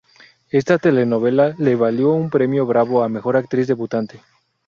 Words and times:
Esta 0.49 0.79
telenovela 0.79 1.53
le 1.59 1.75
valió 1.75 2.11
un 2.13 2.31
Premio 2.31 2.65
Bravo 2.65 3.03
a 3.03 3.07
mejor 3.07 3.37
actriz 3.37 3.67
debutante. 3.67 4.19